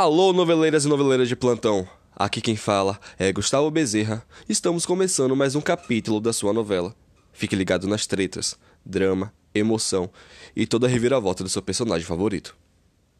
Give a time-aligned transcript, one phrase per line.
[0.00, 1.86] Alô, noveleiras e noveleiras de plantão.
[2.16, 4.22] Aqui quem fala é Gustavo Bezerra.
[4.48, 6.94] Estamos começando mais um capítulo da sua novela.
[7.34, 10.08] Fique ligado nas tretas, drama, emoção
[10.56, 12.56] e toda a reviravolta do seu personagem favorito.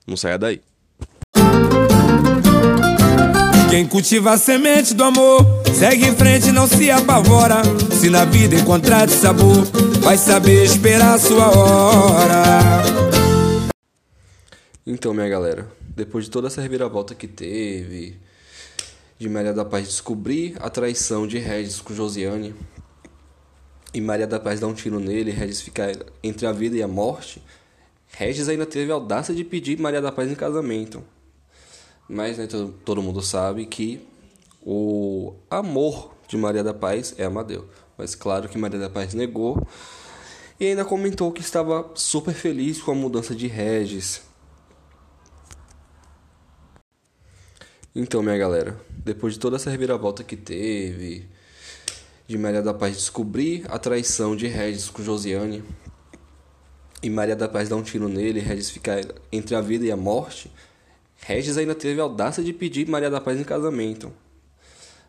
[0.07, 0.63] Não saia daí.
[3.69, 5.45] Quem cultiva a semente do amor
[5.79, 7.61] segue em frente e não se apavora.
[7.93, 9.67] Se na vida encontrar de sabor,
[10.01, 13.20] vai saber esperar a sua hora.
[14.87, 18.19] Então, minha galera, depois de toda essa reviravolta que teve,
[19.19, 22.55] de Maria da Paz descobrir a traição de Regis com Josiane,
[23.93, 26.89] e Maria da Paz dar um tiro nele, Regis ficar entre a vida e a
[26.89, 27.43] morte,
[28.09, 31.05] Regis ainda teve a audácia de pedir Maria da Paz em casamento.
[32.09, 34.01] Mas né, todo, todo mundo sabe que
[34.63, 37.69] o amor de Maria da Paz é Amadeu.
[37.99, 39.67] Mas claro que Maria da Paz negou
[40.59, 44.30] e ainda comentou que estava super feliz com a mudança de Regis.
[47.95, 51.29] Então, minha galera, depois de toda essa reviravolta que teve,
[52.29, 55.65] de Maria da Paz descobrir a traição de Regis com Josiane,
[57.03, 59.01] e Maria da Paz dar um tiro nele, Regis ficar
[59.33, 60.49] entre a vida e a morte,
[61.17, 64.13] Regis ainda teve a audácia de pedir Maria da Paz em casamento.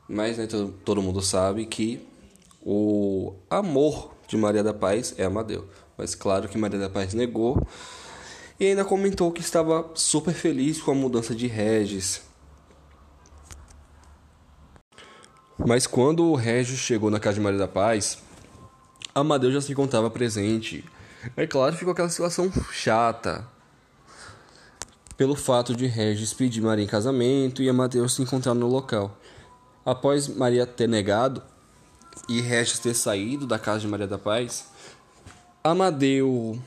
[0.09, 2.01] Mas né, todo, todo mundo sabe que
[2.63, 5.67] o amor de Maria da Paz é Amadeu.
[5.95, 7.61] Mas claro que Maria da Paz negou
[8.59, 12.30] e ainda comentou que estava super feliz com a mudança de Regis.
[15.65, 18.17] Mas quando o Regis chegou na casa de Maria da Paz,
[19.13, 20.83] Amadeu já se encontrava presente.
[21.37, 23.47] É claro, ficou aquela situação chata
[25.15, 29.15] pelo fato de Regis pedir Maria em casamento e Amadeus se encontrar no local.
[29.85, 31.43] Após Maria ter negado
[32.27, 34.65] e Regis ter saído da casa de Maria da Paz,
[35.63, 36.59] Amadeu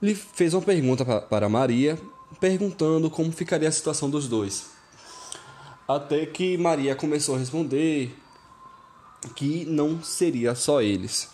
[0.00, 1.98] lhe fez uma pergunta para Maria,
[2.40, 4.71] perguntando como ficaria a situação dos dois.
[5.86, 8.14] Até que Maria começou a responder
[9.34, 11.28] que não seria só eles.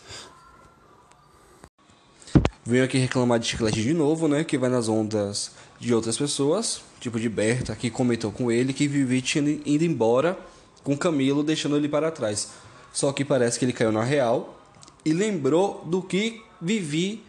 [2.64, 4.44] Venho aqui reclamar de chiclete de novo, né?
[4.44, 8.86] Que vai nas ondas de outras pessoas, tipo de Berta, que comentou com ele que
[8.86, 10.38] Vivi tinha ido embora
[10.84, 12.48] com Camilo, deixando ele para trás.
[12.92, 14.58] Só que parece que ele caiu na real
[15.04, 17.22] e lembrou do que Vivi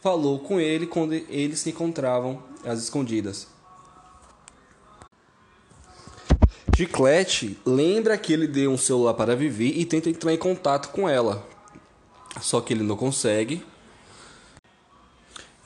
[0.00, 3.51] falou com ele quando eles se encontravam às escondidas.
[6.82, 11.08] Chiclete lembra que ele deu um celular para Vivi e tenta entrar em contato com
[11.08, 11.46] ela.
[12.40, 13.64] Só que ele não consegue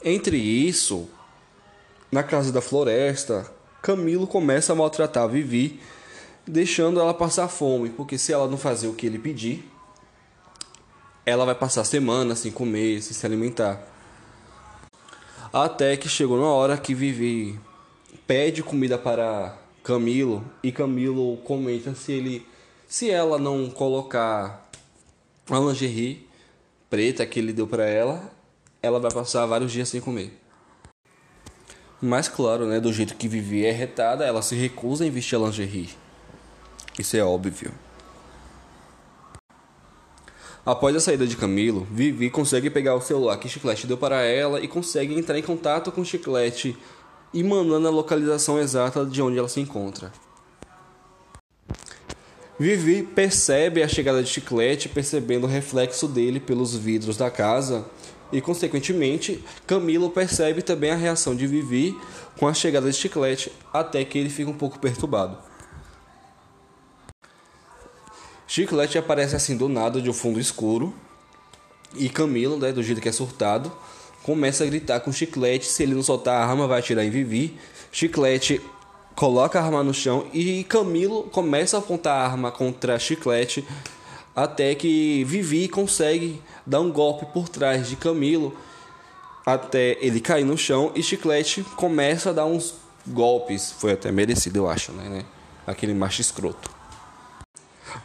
[0.09, 1.09] entre isso,
[2.13, 5.81] na casa da floresta, Camilo começa a maltratar a Vivi,
[6.47, 9.69] deixando ela passar fome, porque se ela não fazer o que ele pedir,
[11.25, 13.83] ela vai passar semanas sem comer, sem se alimentar.
[15.53, 17.59] Até que chegou na hora que Vivi
[18.29, 22.45] pede comida para Camilo e Camilo comenta se ele
[22.89, 24.69] se ela não colocar
[25.49, 26.27] a lingerie
[26.91, 28.29] preta que ele deu para ela,
[28.83, 30.37] ela vai passar vários dias sem comer.
[32.03, 35.43] Mas claro, né, do jeito que Vivi é retada, ela se recusa a investir a
[35.43, 35.91] lingerie.
[36.99, 37.73] Isso é óbvio.
[40.65, 44.59] Após a saída de Camilo, Vivi consegue pegar o celular que Chiclete deu para ela
[44.59, 46.77] e consegue entrar em contato com Chiclete
[47.33, 50.13] e mandando a localização exata de onde ela se encontra.
[52.59, 57.85] Vivi percebe a chegada de Chiclete, percebendo o reflexo dele pelos vidros da casa
[58.33, 61.95] e, consequentemente, Camilo percebe também a reação de Vivi
[62.39, 65.37] com a chegada de Chiclete, até que ele fica um pouco perturbado.
[68.47, 70.95] Chiclete aparece assim do nada de um fundo escuro
[71.95, 73.71] e Camilo, né, do jeito que é surtado,
[74.27, 75.67] começa a gritar com Chiclete.
[75.67, 77.57] Se ele não soltar a arma, vai atirar em Vivi.
[77.93, 78.61] Chiclete
[79.15, 83.65] coloca a arma no chão e Camilo começa a apontar a arma contra Chiclete
[84.35, 88.55] até que Vivi consegue dar um golpe por trás de Camilo
[89.47, 92.75] até ele cair no chão e Chiclete começa a dar uns
[93.07, 95.09] golpes, foi até merecido, eu acho, né?
[95.09, 95.25] né?
[95.65, 96.69] Aquele macho escroto.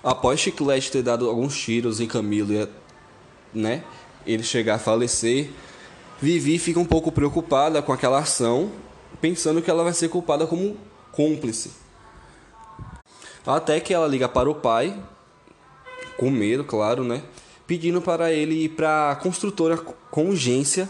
[0.04, 2.70] Após Chiclete ter dado alguns tiros em Camilo,
[3.54, 3.84] né?
[4.26, 5.50] Ele chegar a falecer,
[6.22, 8.72] Vivi fica um pouco preocupada com aquela ação,
[9.20, 10.78] pensando que ela vai ser culpada como
[11.12, 11.72] cúmplice.
[13.44, 14.96] Até que ela liga para o pai,
[16.18, 17.24] com medo, claro, né?
[17.66, 20.88] Pedindo para ele ir para a construtora com urgência,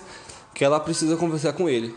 [0.54, 1.95] que ela precisa conversar com ele.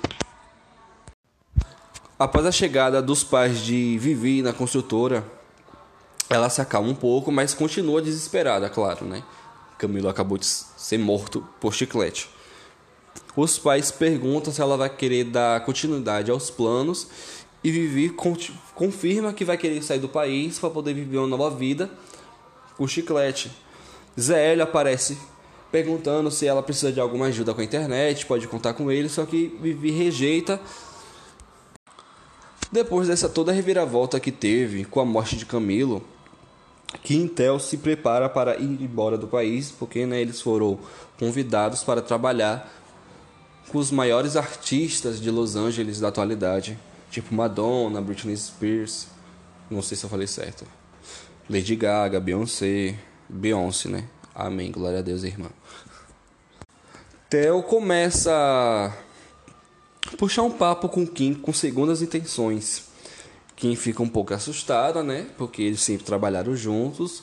[2.16, 5.24] Após a chegada dos pais de Vivi na construtora,
[6.30, 9.24] ela se acalma um pouco, mas continua desesperada, claro, né?
[9.76, 12.33] Camilo acabou de ser morto por chiclete.
[13.36, 17.08] Os pais perguntam se ela vai querer dar continuidade aos planos
[17.64, 18.14] e Vivi
[18.74, 21.90] confirma que vai querer sair do país para poder viver uma nova vida
[22.76, 23.50] com chiclete.
[24.20, 25.16] Zé aparece
[25.72, 29.24] perguntando se ela precisa de alguma ajuda com a internet, pode contar com ele, só
[29.24, 30.60] que Vivi rejeita.
[32.70, 36.02] Depois dessa toda reviravolta que teve com a morte de Camilo,
[37.02, 40.78] Quintel se prepara para ir embora do país, porque né, eles foram
[41.18, 42.83] convidados para trabalhar
[43.68, 46.78] com os maiores artistas de Los Angeles da atualidade,
[47.10, 49.08] tipo Madonna, Britney Spears,
[49.70, 50.66] não sei se eu falei certo,
[51.48, 52.96] Lady Gaga, Beyoncé,
[53.28, 54.08] Beyoncé, né?
[54.34, 55.48] Amém, glória a Deus, irmã.
[57.28, 62.84] Theo começa a puxar um papo com Kim com segundas intenções.
[63.56, 65.26] Kim fica um pouco assustada, né?
[65.36, 67.22] Porque eles sempre trabalharam juntos.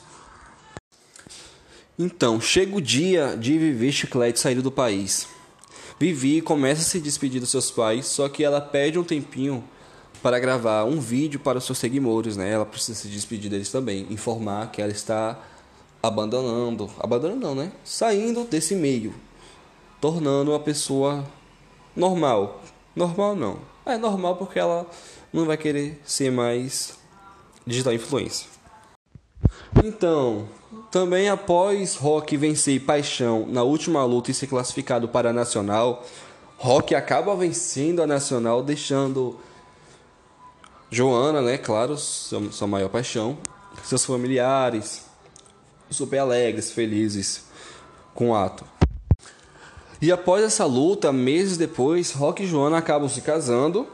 [1.98, 5.28] Então, chega o dia de Vivi Chiclete sair do país.
[6.02, 9.62] Vivi começa a se despedir dos seus pais, só que ela pede um tempinho
[10.20, 12.50] para gravar um vídeo para os seus seguidores, né?
[12.50, 15.38] Ela precisa se despedir deles também, informar que ela está
[16.02, 17.70] abandonando, abandonando não, né?
[17.84, 19.14] Saindo desse meio,
[20.00, 21.24] tornando uma pessoa
[21.94, 22.64] normal.
[22.96, 23.60] Normal não.
[23.86, 24.84] É normal porque ela
[25.32, 26.98] não vai querer ser mais
[27.64, 28.48] digital influencer.
[29.84, 30.48] Então,
[30.92, 36.06] também após Rock vencer Paixão na última luta e ser classificado para a Nacional,
[36.58, 39.40] Rock acaba vencendo a Nacional, deixando
[40.90, 43.38] Joana, né, claro, sua, maior paixão,
[43.82, 45.06] seus familiares,
[45.90, 47.46] super alegres, felizes
[48.14, 48.62] com o ato.
[49.98, 53.86] E após essa luta, meses depois, Rock e Joana acabam se casando.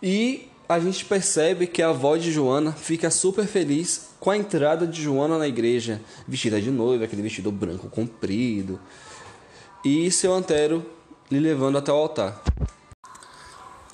[0.00, 4.86] E a gente percebe que a avó de Joana fica super feliz com a entrada
[4.86, 8.78] de Joana na igreja, vestida de noiva, aquele vestido branco comprido,
[9.82, 10.84] e seu antero
[11.30, 12.42] lhe levando até o altar.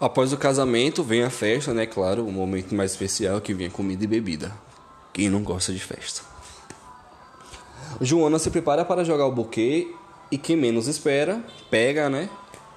[0.00, 1.86] Após o casamento, vem a festa, né?
[1.86, 4.52] Claro, o momento mais especial que vem comida e bebida.
[5.12, 6.22] Quem não gosta de festa?
[8.00, 9.90] Joana se prepara para jogar o buquê
[10.30, 12.28] e quem menos espera, pega, né?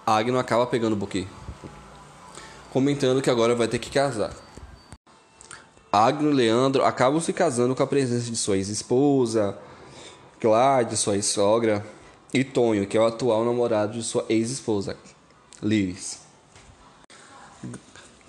[0.06, 1.26] Agno acaba pegando o buquê.
[2.72, 4.34] Comentando que agora vai ter que casar.
[5.92, 9.58] Agno e Leandro acabam se casando com a presença de sua ex-esposa,
[10.40, 11.86] Cláudia, sua ex-sogra,
[12.34, 14.96] e Tonho, que é o atual namorado de sua ex-esposa,
[15.62, 16.20] Liz.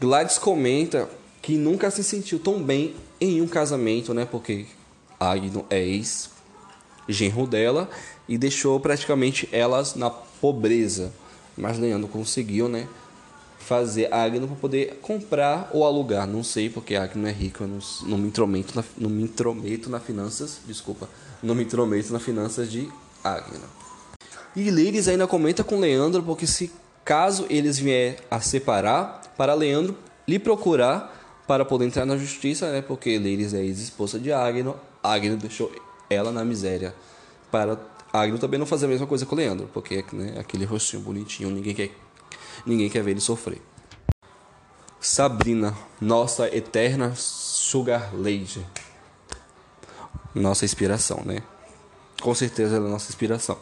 [0.00, 1.08] Gladys comenta
[1.42, 4.24] que nunca se sentiu tão bem em um casamento, né?
[4.24, 4.66] Porque
[5.18, 7.88] Agno é ex-genro dela
[8.26, 11.12] e deixou praticamente elas na pobreza.
[11.56, 12.88] Mas Leandro conseguiu, né?
[13.60, 16.26] Fazer Agno para poder comprar ou alugar.
[16.26, 19.88] Não sei, porque Agno é rico, eu não, não, me intrometo na, não me intrometo
[19.88, 20.60] na finanças.
[20.66, 21.08] Desculpa,
[21.42, 22.88] não me intrometo na finanças de
[23.22, 23.60] Agno.
[24.56, 26.72] E Liris ainda comenta com Leandro, porque se
[27.04, 29.96] caso eles vier a separar, para Leandro
[30.26, 32.80] lhe procurar para poder entrar na justiça, né?
[32.80, 34.76] Porque Liris é ex-esposa de Agno.
[35.02, 35.72] Agno deixou
[36.08, 36.94] ela na miséria.
[37.50, 37.76] Para
[38.12, 41.74] Agno também não fazer a mesma coisa com Leandro, porque né, aquele rostinho bonitinho, ninguém
[41.74, 41.90] quer,
[42.66, 43.60] ninguém quer ver ele sofrer.
[45.00, 48.66] Sabrina, nossa eterna Sugar Lady.
[50.34, 51.42] Nossa inspiração, né?
[52.20, 53.58] Com certeza ela é nossa inspiração.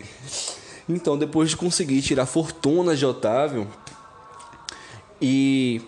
[0.88, 3.68] então, depois de conseguir tirar fortunas de Otávio
[5.20, 5.82] e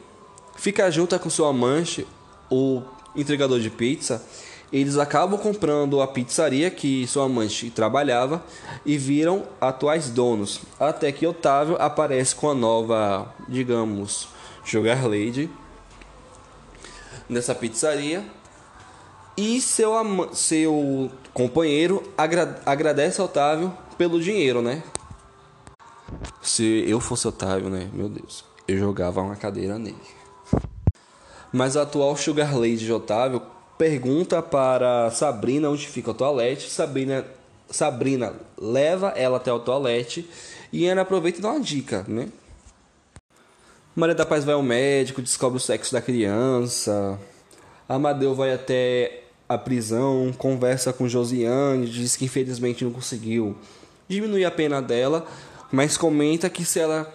[0.56, 2.06] fica junto com seu amante,
[2.50, 2.82] o
[3.16, 4.22] entregador de pizza,
[4.72, 8.42] eles acabam comprando a pizzaria que seu amante trabalhava
[8.84, 10.60] e viram atuais donos.
[10.78, 14.28] Até que Otávio aparece com a nova, digamos,
[14.64, 15.50] Sugar Lady
[17.28, 18.25] nessa pizzaria.
[19.37, 19.92] E seu,
[20.32, 24.82] seu companheiro agra agradece a Otávio pelo dinheiro, né?
[26.42, 27.88] Se eu fosse Otávio, né?
[27.92, 29.96] Meu Deus, eu jogava uma cadeira nele.
[31.52, 33.40] Mas a atual Sugar Lady de Otávio
[33.78, 36.68] pergunta para Sabrina onde fica o toalete.
[36.68, 37.25] Sabrina,
[37.70, 40.28] Sabrina leva ela até o toalete
[40.73, 42.28] e ela aproveita e dá uma dica, né?
[43.94, 47.18] Maria da Paz vai ao médico, descobre o sexo da criança.
[47.88, 53.56] Amadeu vai até a prisão, conversa com Josiane, diz que infelizmente não conseguiu
[54.06, 55.26] diminuir a pena dela,
[55.73, 57.12] mas comenta que se ela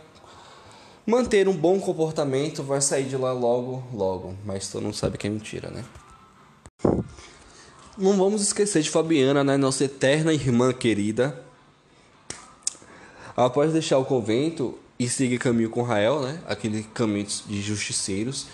[1.06, 4.36] manter um bom comportamento, vai sair de lá logo, logo.
[4.44, 5.84] Mas todo mundo sabe que é mentira, né?
[7.96, 9.56] Não vamos esquecer de Fabiana, né?
[9.56, 11.40] Nossa eterna irmã querida.
[13.38, 16.42] Após deixar o convento e seguir caminho com Rael, né?
[16.48, 18.48] Aquele caminho de justiceiros,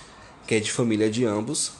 [0.45, 1.71] que é de família de ambos.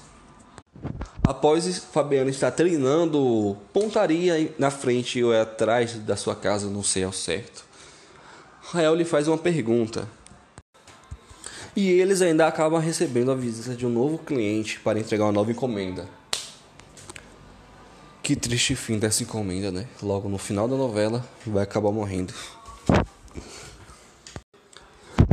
[1.22, 7.12] Após Fabiana estar treinando pontaria na frente ou atrás da sua casa, não sei ao
[7.12, 7.66] certo.
[8.72, 10.08] Rael lhe faz uma pergunta
[11.76, 15.52] E eles ainda acabam recebendo a visita de um novo cliente para entregar uma nova
[15.52, 16.19] encomenda.
[18.30, 19.88] Que triste fim dessa encomenda, né?
[20.04, 22.32] Logo no final da novela vai acabar morrendo.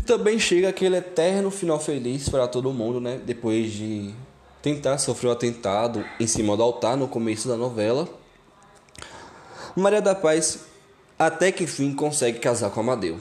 [0.06, 3.20] Também chega aquele eterno final feliz para todo mundo, né?
[3.22, 4.14] Depois de
[4.62, 8.08] tentar sofrer o um atentado em cima do altar no começo da novela.
[9.76, 10.60] Maria da Paz
[11.18, 13.18] até que enfim consegue casar com Amadeu.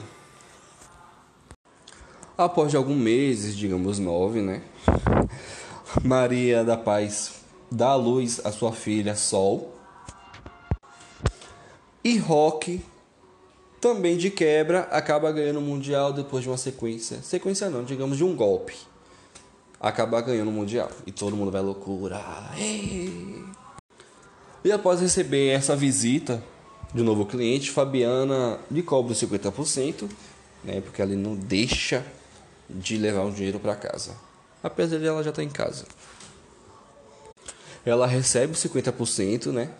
[2.38, 4.62] Após alguns meses, digamos nove, né?
[6.02, 7.35] Maria da Paz
[7.70, 9.74] dá à luz a sua filha Sol.
[12.02, 12.80] E Rock,
[13.80, 17.20] também de quebra, acaba ganhando o Mundial depois de uma sequência.
[17.22, 18.76] Sequência não, digamos de um golpe.
[19.80, 20.90] Acaba ganhando o Mundial.
[21.06, 22.22] E todo mundo vai loucura.
[24.64, 26.42] E após receber essa visita
[26.94, 30.08] de um novo cliente, Fabiana lhe cobra os 50%,
[30.64, 30.80] né?
[30.80, 32.04] Porque ela não deixa
[32.68, 34.16] de levar o dinheiro para casa.
[34.62, 35.84] Apesar de ela já estar tá em casa.
[37.86, 39.70] Ela recebe 50%, né?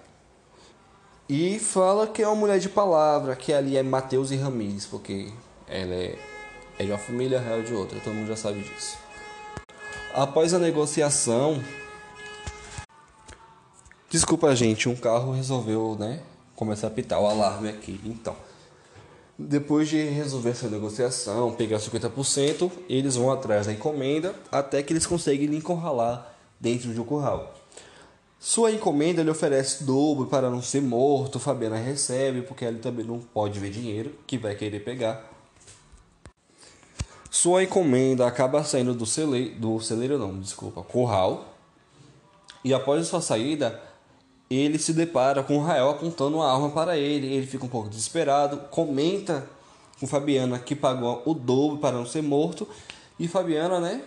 [1.28, 5.32] E fala que é uma mulher de palavra, que ali é Mateus e Ramires, porque
[5.66, 6.16] ela é,
[6.78, 8.96] é de uma família real de outra, todo mundo já sabe disso.
[10.14, 11.60] Após a negociação,
[14.08, 16.20] desculpa gente, um carro resolveu, né,
[16.54, 18.00] começar a pitar o alarme aqui.
[18.04, 18.36] Então,
[19.36, 25.06] depois de resolver essa negociação, pegar 50%, eles vão atrás da encomenda até que eles
[25.06, 27.52] conseguem encurralar dentro de um curral.
[28.38, 31.40] Sua encomenda lhe oferece dobro para não ser morto.
[31.40, 35.32] Fabiana recebe porque ela também não pode ver dinheiro que vai querer pegar.
[37.30, 41.54] Sua encomenda acaba saindo do celeiro, do celeiro não, desculpa, curral.
[42.64, 43.80] E após sua saída,
[44.50, 47.32] ele se depara com Rael apontando uma arma para ele.
[47.32, 49.46] Ele fica um pouco desesperado, comenta
[49.98, 52.68] com Fabiana que pagou o dobro para não ser morto.
[53.18, 54.02] E Fabiana, né?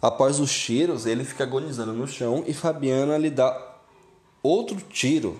[0.00, 3.76] Após os tiros, ele fica agonizando no chão e Fabiana lhe dá
[4.42, 5.38] outro tiro.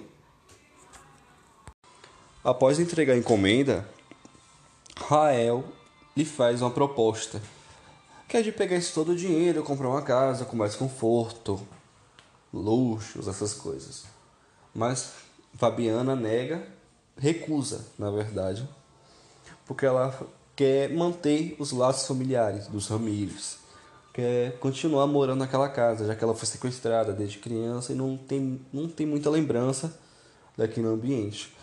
[2.45, 3.89] Após entregar a encomenda,
[4.99, 5.65] Rael
[6.17, 7.41] lhe faz uma proposta,
[8.29, 11.61] que é de pegar esse todo o dinheiro, comprar uma casa com mais conforto,
[12.53, 14.05] luxos, essas coisas.
[14.75, 15.13] Mas
[15.55, 16.67] Fabiana nega,
[17.17, 18.69] recusa, na verdade,
[19.67, 20.19] porque ela
[20.55, 23.60] quer manter os laços familiares dos Ramírez,
[24.13, 28.61] quer continuar morando naquela casa, já que ela foi sequestrada desde criança e não tem,
[28.73, 29.97] não tem muita lembrança
[30.57, 31.55] daquele ambiente.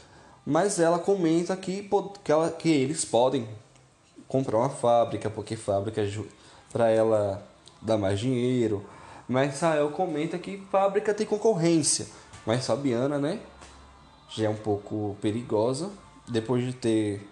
[0.45, 1.89] Mas ela comenta que,
[2.23, 3.47] que, ela, que eles podem
[4.27, 6.01] comprar uma fábrica, porque fábrica
[6.71, 7.45] para ela
[7.81, 8.85] dá mais dinheiro,
[9.27, 12.07] mas Israel comenta que fábrica tem concorrência.
[12.45, 13.41] Mas Fabiana, né?
[14.29, 15.89] Já é um pouco perigosa.
[16.29, 17.27] Depois de ter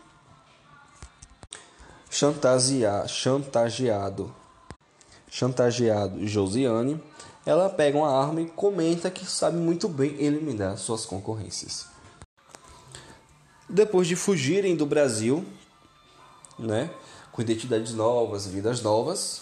[2.10, 4.34] chantageado,
[5.36, 6.98] chantageado, Josiane,
[7.46, 11.88] ela pega uma arma e comenta que sabe muito bem eliminar suas concorrências.
[13.68, 15.46] Depois de fugirem do Brasil,
[16.58, 16.90] né,
[17.34, 19.42] com identidades novas, vidas novas,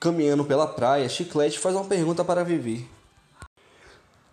[0.00, 2.88] Caminhando pela praia, Chiclete faz uma pergunta para Vivi.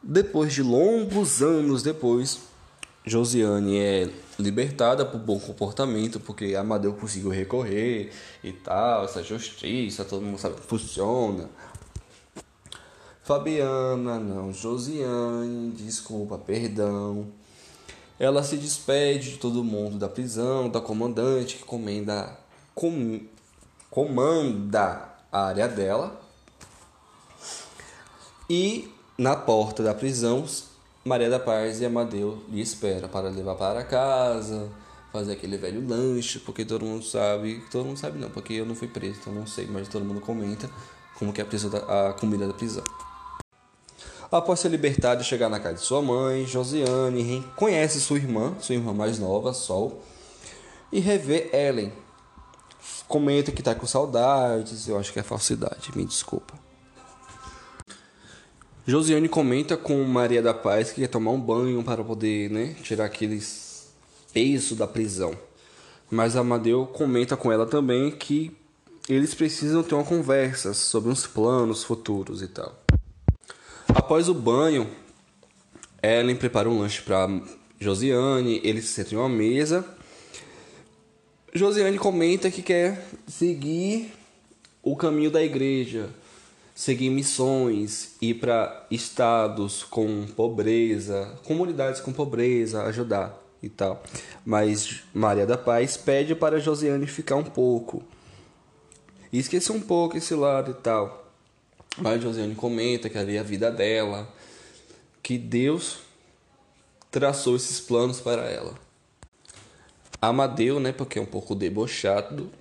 [0.01, 2.39] Depois de longos anos depois,
[3.03, 8.11] Josiane é libertada por bom comportamento, porque Amadeu conseguiu recorrer
[8.43, 11.49] e tal, essa justiça, todo mundo sabe que funciona.
[13.23, 17.27] Fabiana, não, Josiane, desculpa, perdão.
[18.19, 22.37] Ela se despede de todo mundo da prisão, da comandante que comenda,
[22.73, 23.19] com,
[23.89, 26.19] comanda a área dela.
[28.49, 30.45] E na porta da prisão,
[31.07, 34.69] Maria da Paz e Amadeu lhe espera para levar para casa,
[35.11, 38.75] fazer aquele velho lanche, porque todo mundo sabe, todo mundo sabe não, porque eu não
[38.75, 40.69] fui preso, então não sei, mas todo mundo comenta
[41.17, 41.45] como que é
[41.87, 42.83] a, a comida da prisão.
[44.29, 48.75] Após ser libertado e chegar na casa de sua mãe, Josiane conhece sua irmã, sua
[48.75, 50.03] irmã mais nova, Sol,
[50.91, 51.93] e revê Ellen,
[53.07, 56.66] comenta que tá com saudades, eu acho que é falsidade, me desculpa.
[58.87, 63.05] Josiane comenta com Maria da Paz que quer tomar um banho para poder, né, tirar
[63.05, 63.89] aqueles
[64.33, 65.37] peso da prisão.
[66.09, 68.55] Mas Amadeu comenta com ela também que
[69.09, 72.81] eles precisam ter uma conversa sobre uns planos futuros e tal.
[73.89, 74.89] Após o banho,
[76.01, 77.27] Ellen prepara um lanche para
[77.79, 79.97] Josiane, eles se sentam em uma mesa
[81.57, 84.13] Josiane comenta que quer seguir
[84.83, 86.09] o caminho da igreja,
[86.77, 93.35] seguir missões, ir para estados com pobreza, comunidades com pobreza, ajudar.
[93.63, 94.03] e tal.
[94.45, 98.03] Mas Maria da Paz pede para Josiane ficar um pouco.
[99.33, 101.33] E esquecer um pouco esse lado e tal.
[101.97, 104.31] Mas Josiane comenta que ali é a vida dela,
[105.23, 105.97] que Deus
[107.09, 108.75] traçou esses planos para ela.
[110.21, 112.51] Amadeu, né, porque é um pouco debochado,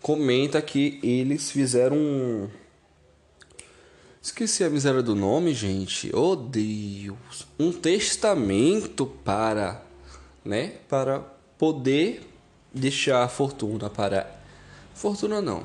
[0.00, 2.48] comenta que eles fizeram um
[4.26, 6.10] Esqueci a miséria do nome, gente.
[6.12, 7.46] Oh, Deus.
[7.56, 9.80] Um testamento para,
[10.44, 10.78] né?
[10.88, 11.20] Para
[11.56, 12.28] poder
[12.74, 14.28] deixar a fortuna para.
[14.96, 15.62] Fortuna não.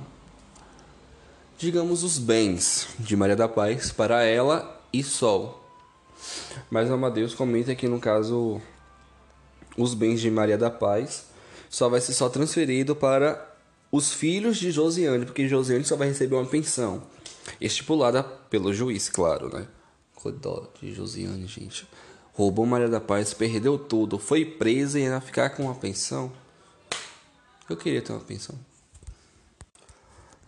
[1.57, 5.67] Digamos os bens de Maria da Paz para ela e Sol.
[6.69, 8.61] Mas Amadeus comenta que no caso
[9.75, 11.25] os bens de Maria da Paz
[11.67, 13.43] só vai ser só transferido para
[13.91, 17.01] os filhos de Josiane, porque Josiane só vai receber uma pensão.
[17.59, 19.67] Estipulada pelo juiz, claro, né?
[20.15, 21.87] Cuidado de Josiane, gente.
[22.33, 26.31] Roubou Maria da Paz, perdeu tudo, foi presa e ainda ficar com uma pensão.
[27.69, 28.55] Eu queria ter uma pensão.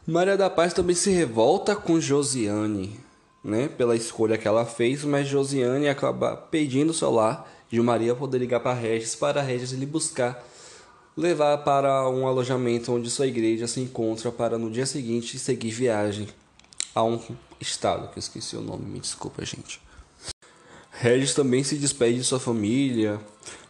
[0.05, 2.99] Maria da Paz também se revolta com Josiane,
[3.43, 3.67] né?
[3.67, 8.59] Pela escolha que ela fez, mas Josiane acaba pedindo o celular de Maria poder ligar
[8.59, 10.45] para Regis para Regis lhe buscar
[11.15, 16.27] levar para um alojamento onde sua igreja se encontra para no dia seguinte seguir viagem
[16.93, 17.19] a um
[17.59, 19.81] estado, que eu esqueci o nome, me desculpa, gente.
[20.91, 23.19] Regis também se despede de sua família,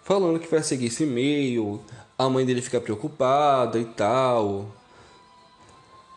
[0.03, 1.81] falando que vai seguir esse e-mail,
[2.17, 4.75] a mãe dele fica preocupada e tal.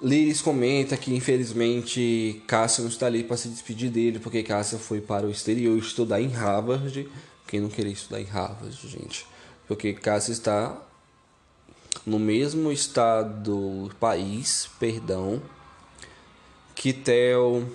[0.02, 5.00] Liris comenta que infelizmente Cássia não está ali para se despedir dele, porque Cássia foi
[5.00, 7.08] para o exterior estudar em Harvard.
[7.46, 9.26] Quem não queria estudar em Harvard, gente?
[9.66, 10.76] Porque Cássia está
[12.04, 15.40] no mesmo estado, país, perdão,
[16.92, 17.66] Theo,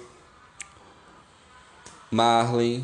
[2.09, 2.83] Marley,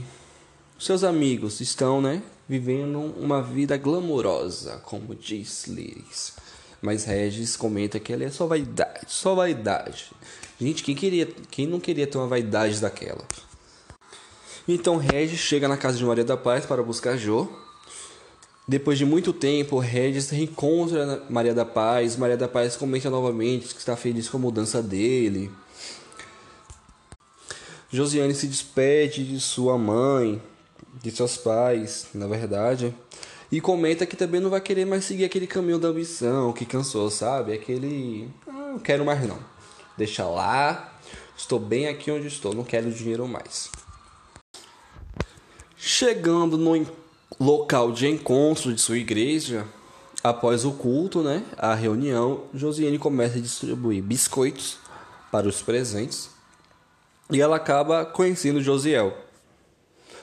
[0.77, 6.33] seus amigos estão, né, vivendo uma vida glamourosa, como diz Liris.
[6.81, 10.11] Mas Regis comenta que ela é só vaidade, só vaidade.
[10.59, 13.23] Gente, quem queria, quem não queria ter uma vaidade daquela?
[14.67, 17.49] Então Regis chega na casa de Maria da Paz para buscar Jo.
[18.67, 22.17] Depois de muito tempo, Regis reencontra Maria da Paz.
[22.17, 25.49] Maria da Paz comenta novamente que está feliz com a mudança dele.
[27.97, 30.39] Josiane se despede de sua mãe,
[31.01, 32.93] de seus pais, na verdade,
[33.51, 37.09] e comenta que também não vai querer mais seguir aquele caminho da ambição, que cansou,
[37.09, 37.53] sabe?
[37.53, 38.29] Aquele.
[38.47, 39.39] Ah, não quero mais não.
[39.97, 40.95] Deixa lá,
[41.35, 43.71] estou bem aqui onde estou, não quero dinheiro mais.
[45.75, 46.85] Chegando no
[47.39, 49.65] local de encontro de sua igreja,
[50.23, 54.77] após o culto, né, a reunião, Josiane começa a distribuir biscoitos
[55.31, 56.36] para os presentes
[57.29, 59.15] e ela acaba conhecendo Josiel,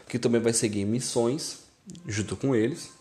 [0.08, 1.64] que também vai seguir missões
[2.06, 2.92] junto com eles.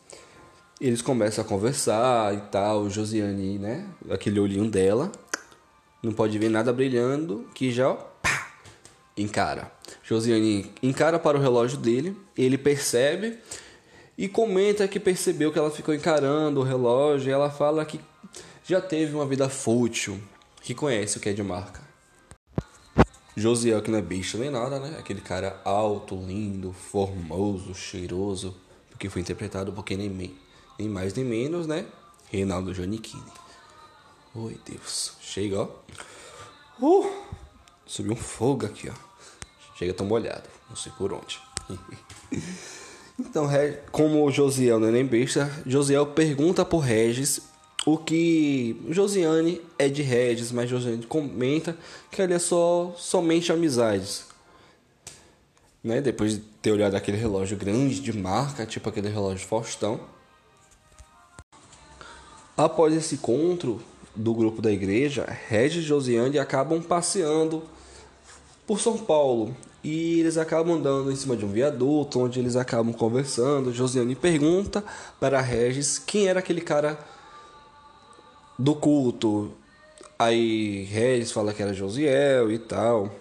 [0.82, 3.88] Eles começam a conversar e tal, Josiane, né?
[4.10, 5.12] Aquele olhinho dela.
[6.02, 8.52] Não pode ver nada brilhando, que já pá,
[9.16, 9.72] encara.
[10.04, 13.38] Josiane encara para o relógio dele, ele percebe
[14.18, 18.02] e comenta que percebeu que ela ficou encarando o relógio e ela fala que
[18.66, 20.22] já teve uma vida fútil,
[20.62, 21.83] que conhece o que é de marca.
[23.36, 24.98] Josiel, que não é bicho nem nada, né?
[25.00, 28.56] Aquele cara alto, lindo, formoso, cheiroso,
[28.89, 30.36] porque foi interpretado por quem nem,
[30.78, 31.86] nem mais nem menos, né?
[32.32, 33.24] Reinaldo Giannichini.
[34.36, 35.13] Oi, Deus.
[35.22, 35.67] Chega, ó.
[36.80, 37.10] Uh!
[37.86, 38.93] Subiu um fogo aqui, ó.
[39.76, 41.39] Chega tão molhado, não sei por onde.
[43.19, 43.48] então,
[43.91, 47.53] como o Josiel não é nem besta, Josiel pergunta por Regis
[47.86, 51.78] o que Josiane é de Regis, mas Josiane comenta
[52.10, 54.26] que ele é só somente amizades.
[55.84, 56.00] Né?
[56.00, 60.00] Depois de ter olhado aquele relógio grande de marca, tipo aquele relógio Faustão.
[62.56, 63.82] Após esse encontro
[64.15, 67.63] do grupo da igreja, Regis e Josiane acabam passeando
[68.65, 72.93] por São Paulo e eles acabam andando em cima de um viaduto onde eles acabam
[72.93, 73.74] conversando.
[73.74, 74.82] Josiane pergunta
[75.19, 76.98] para Regis quem era aquele cara
[78.58, 79.52] do culto.
[80.18, 83.13] Aí Regis fala que era Josiel e tal.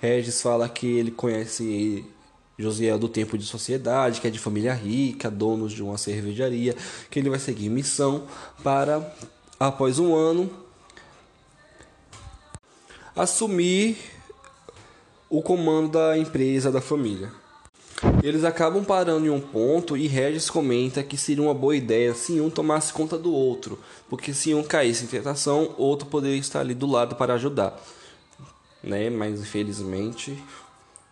[0.00, 2.04] Regis fala que ele conhece
[2.58, 6.76] Josiel do tempo de sociedade, que é de família rica, dono de uma cervejaria,
[7.10, 8.26] que ele vai seguir missão
[8.62, 9.14] para,
[9.58, 10.50] após um ano,
[13.16, 13.96] assumir
[15.28, 17.32] o comando da empresa da família.
[18.22, 22.40] Eles acabam parando em um ponto e Regis comenta que seria uma boa ideia se
[22.40, 26.74] um tomasse conta do outro, porque se um caísse em tentação, outro poderia estar ali
[26.74, 27.78] do lado para ajudar.
[28.82, 29.10] Né?
[29.10, 30.42] Mas infelizmente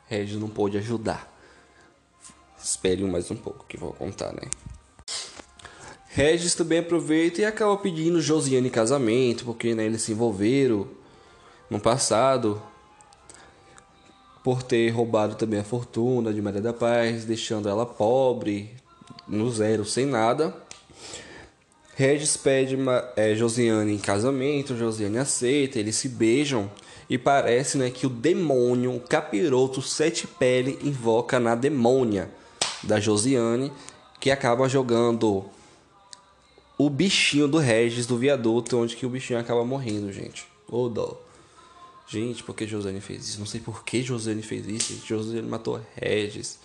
[0.07, 1.31] Regis não pôde ajudar.
[2.63, 4.49] Espere mais um pouco que vou contar, né?
[6.09, 10.89] Regis também aproveita e acaba pedindo Josiane em casamento, porque né, eles se envolveram
[11.71, 12.61] no passado
[14.49, 18.71] por ter roubado também a fortuna de Maria da Paz, deixando ela pobre,
[19.29, 20.57] no zero, sem nada.
[21.95, 22.75] Regis pede
[23.15, 26.71] é, Josiane em casamento, Josiane aceita, eles se beijam
[27.11, 32.31] e parece né, que o demônio, o capiroto sete pele, invoca na demônia
[32.83, 33.71] da Josiane,
[34.19, 35.45] que acaba jogando
[36.79, 40.47] o bichinho do Regis do viaduto, onde que o bichinho acaba morrendo, gente.
[40.67, 41.28] Ô oh, dó.
[42.11, 43.39] Gente, por que Josiane fez isso?
[43.39, 45.07] Não sei por que Josiane fez isso.
[45.07, 46.59] Josiane matou Regis.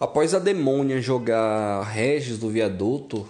[0.00, 3.28] Após a demônia jogar Regis do viaduto,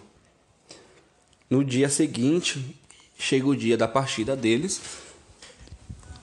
[1.50, 2.78] no dia seguinte
[3.18, 4.80] chega o dia da partida deles.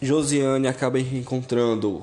[0.01, 2.01] Josiane acaba encontrando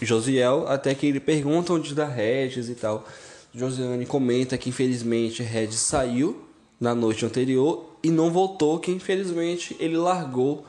[0.00, 3.06] Josiel até que ele pergunta onde está Regis e tal.
[3.54, 6.42] Josiane comenta que infelizmente Regis saiu
[6.80, 10.64] na noite anterior e não voltou, que infelizmente ele largou,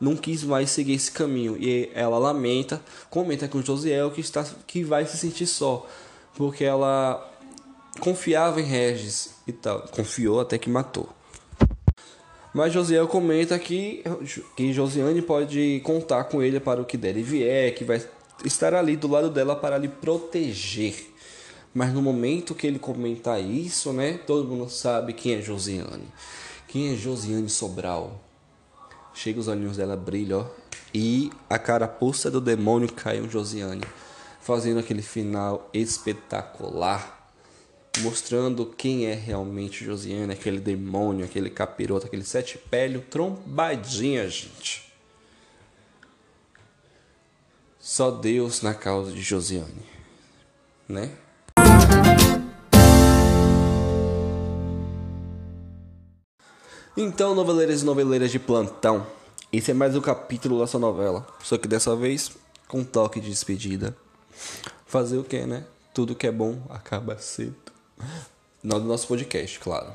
[0.00, 1.56] não quis mais seguir esse caminho.
[1.58, 5.86] E ela lamenta, comenta com Josiel que está que vai se sentir só,
[6.34, 7.26] porque ela
[8.00, 11.08] confiava em Regis e tal, confiou até que matou.
[12.52, 14.02] Mas Josiel comenta que,
[14.56, 18.02] que Josiane pode contar com ele para o que der e vier, que vai
[18.44, 21.09] estar ali do lado dela para lhe proteger.
[21.72, 26.08] Mas no momento que ele comentar isso, né, todo mundo sabe quem é Josiane.
[26.66, 28.20] Quem é Josiane Sobral?
[29.14, 30.46] Chega os olhinhos dela brilham, ó,
[30.92, 33.84] e a carapuça do demônio cai em Josiane,
[34.40, 37.32] fazendo aquele final espetacular,
[37.98, 44.92] mostrando quem é realmente Josiane, aquele demônio, aquele capiroto, aquele sete pélio, trombadinha, gente.
[47.78, 49.86] Só Deus na causa de Josiane,
[50.88, 51.10] né?
[57.02, 59.06] Então, noveleiras e noveleiras de plantão,
[59.50, 61.26] esse é mais um capítulo dessa novela.
[61.42, 62.30] Só que dessa vez
[62.68, 63.96] com um toque de despedida.
[64.84, 65.64] Fazer o que, né?
[65.94, 67.56] Tudo que é bom acaba cedo.
[68.62, 69.90] No nosso podcast, claro.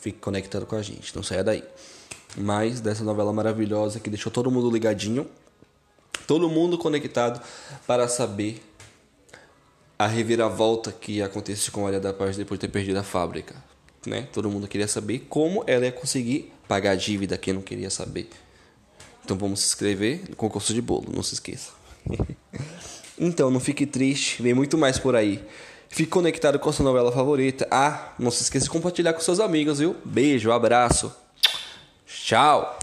[0.00, 1.62] Fique conectado com a gente, não saia daí.
[2.38, 5.28] Mas dessa novela maravilhosa que deixou todo mundo ligadinho,
[6.26, 7.38] todo mundo conectado
[7.86, 8.62] para saber
[9.98, 13.75] a reviravolta que aconteceu com a Maria da Paz depois de ter perdido a fábrica.
[14.06, 14.28] Né?
[14.32, 18.28] Todo mundo queria saber como ela ia conseguir pagar a dívida, quem não queria saber.
[19.24, 21.72] Então vamos se inscrever no concurso de bolo, não se esqueça.
[23.18, 25.42] então, não fique triste, vem muito mais por aí.
[25.88, 27.66] Fique conectado com a sua novela favorita.
[27.70, 29.96] Ah, não se esqueça de compartilhar com seus amigos, viu?
[30.04, 31.12] Beijo, abraço.
[32.06, 32.78] Tchau.